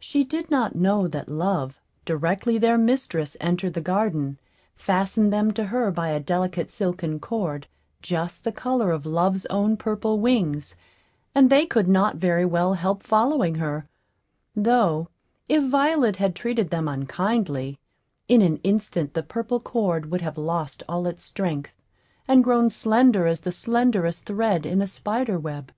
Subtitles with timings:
[0.00, 4.38] She did not know that Love, directly their mistress entered the garden,
[4.74, 7.66] fastened them to her by a delicate silken cord,
[8.00, 10.74] just the color of Love's own purple wings,
[11.34, 13.86] and they could not very well help following her;
[14.56, 15.08] though,
[15.50, 17.78] if Violet had treated them unkindly,
[18.26, 21.76] in an instant the purple cord would have lost all its strength,
[22.26, 25.72] and grown slender as the slenderest thread in a spider web.